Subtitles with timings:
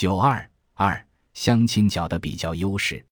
[0.00, 3.04] 九二二相亲角的比较优势，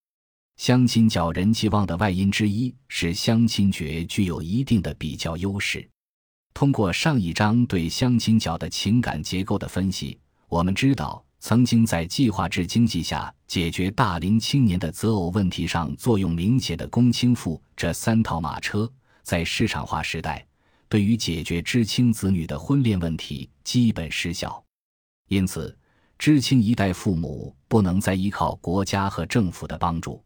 [0.56, 5.84] 相亲角人气旺的外因之一是相亲角具有一定的比较优势。
[6.54, 18.88] 通过上一章对相亲角的情感结构的分析，我们知道，曾经在计划制经济下解决大龄青年的择偶问题上作用明显的公卿妇这三套马车，
[19.24, 20.46] 在市场化时代，
[20.88, 24.62] 对于解决知青子女的婚恋问题基本失效。
[25.26, 25.76] 因此，
[26.18, 30.22] 知青一代父母不能再依靠国家和政府的帮助。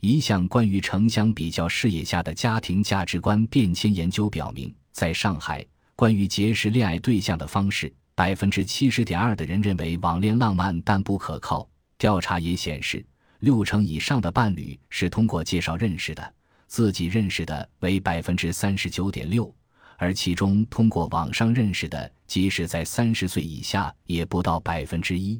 [0.00, 4.74] 一项关于城乡比较视野下的家庭价值观变迁研究表明。
[4.92, 11.68] 在上海，关于结识恋爱对象的方式，百分之七十点二的人认为网恋浪漫但不可靠。
[11.98, 13.04] 调查也显示，
[13.40, 16.34] 六成以上的伴侣是通过介绍认识的，
[16.66, 19.52] 自己认识的为百分之三十九点六，
[19.98, 25.38] 而其中通过网上认识的，即使在三十岁以下，也不到百分之一。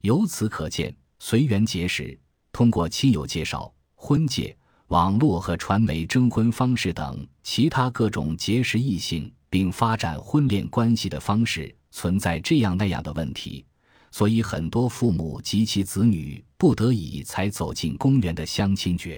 [0.00, 2.18] 由此可见，随缘结识、
[2.50, 4.56] 通过亲友介绍、婚介。
[4.88, 13.64] 网络和传媒征婚方式等其他各种结识异性并发展婚恋关系的方式存在这样那样的问题，
[14.10, 19.10] 所以很多父母及其子女不得已才走进公园的相亲角。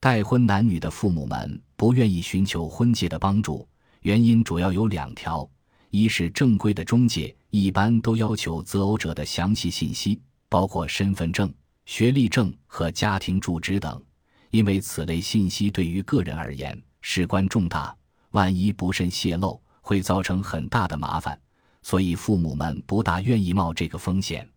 [0.00, 3.68] 待婚男女的父母们不愿意寻求婚介的帮助，
[4.00, 5.48] 原因主要有两条：
[5.90, 11.52] 一是正规的中介一般都要求择偶者的详细信息，包括身份证、
[11.86, 14.02] 学历证和家庭住址等。
[14.50, 17.94] 因为此类信息对于个人而言事关重大，
[18.30, 21.38] 万一不慎泄露，会造成很大的麻烦，
[21.82, 24.48] 所以父母们不大愿意冒这个风险。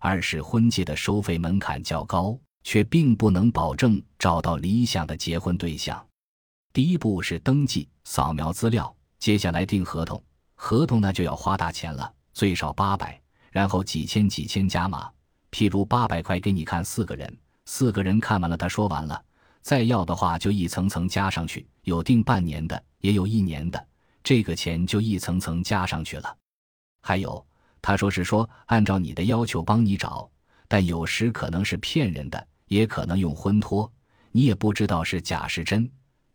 [0.00, 6.04] 二是婚介的收费门槛较高，却并不能保证找到理想的结婚对象。
[6.72, 10.22] 第一步是登记、扫描资料，接下来订合同，
[10.54, 15.10] 合同呢就要花大钱了，最少八百，然后几千几千加码。
[15.50, 19.20] 譬如八百块给你看四个人，四个人看完了，他说完了。
[19.62, 23.86] 再要的话，就一层层加上去，有定半年的，也有一年的，
[24.22, 26.36] 这个钱就一层层加上去了。
[27.02, 27.44] 还有，
[27.82, 30.30] 他说是说按照你的要求帮你找，
[30.68, 33.90] 但有时可能是骗人的，也可能用婚托，
[34.32, 35.90] 你也不知道是假是真。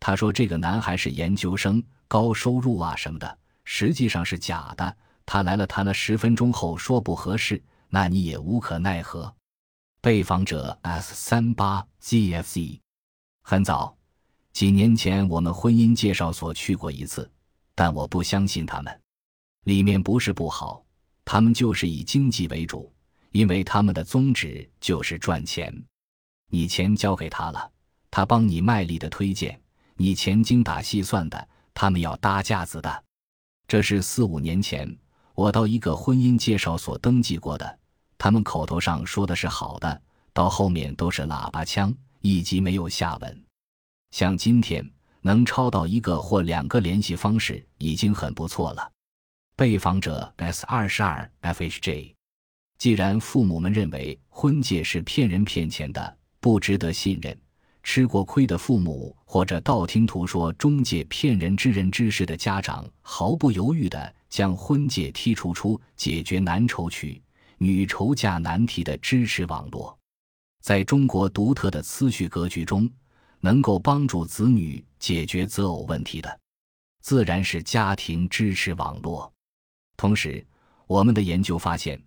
[0.06, 4.98] 他说这个男孩是研究生，高收入啊什么的，实际上是假的。
[5.26, 9.34] 他来了谈了十分钟后说不合适，那你也无可奈何。
[10.02, 12.82] 被访者 S 三八 ZFZ。
[13.44, 13.96] 很早，
[14.52, 17.32] 几年前我们婚姻介绍所去过一次，
[17.74, 19.02] 但我不相信他们。
[19.64, 20.84] 里面不是不好，
[21.24, 22.94] 他们就是以经济为主，
[23.32, 25.74] 因为他们的宗旨就是赚钱。
[26.50, 27.72] 你钱交给他了，
[28.12, 29.58] 他帮你卖力的推荐，
[29.96, 33.04] 你前精打细算的，他们要搭架子的。
[33.68, 34.98] 这是四五年前
[35.36, 37.80] 我到一个婚姻介绍所登记过的，
[38.18, 40.02] 他们口头上说的是好的，
[40.34, 41.94] 到后面都是喇叭腔。
[42.26, 43.44] 以及没有下文，
[44.12, 44.90] 像今天
[45.20, 48.90] 能抄到一个或两个联系方式已经很不错了。
[49.58, 52.14] 被访者 S 二十二 FHJ，
[52.78, 57.38] 既然父母们认为婚介是骗人骗钱的，不值得信任，
[57.84, 67.22] 吃过亏的父母或者道听途说中介骗人之人之事的家长，毫不犹豫地将婚介剔除出解决男筹娶、
[67.58, 69.96] 女筹嫁难题的支持网络。
[70.62, 72.90] 在中国独特的次序格局中，
[73.42, 76.40] 能够帮助子女解决择偶问题的，
[77.02, 79.32] 自然是家庭支持网络。
[79.98, 80.44] 同时，
[80.88, 82.02] 我们的研究发现，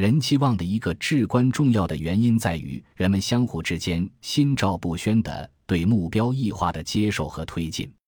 [0.00, 7.99] 人气旺的一个至关重要的原因在于人们相互之间心照不宣的对目标异化的接受和推进。